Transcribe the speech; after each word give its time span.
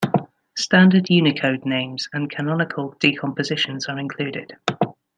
Standard 0.57 1.11
Unicode 1.11 1.63
names 1.63 2.09
and 2.11 2.27
canonical 2.31 2.95
decompositions 2.99 3.85
are 3.87 3.99
included. 3.99 4.57